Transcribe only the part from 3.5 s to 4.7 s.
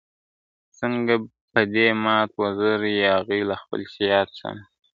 خپل صیاد سمه!.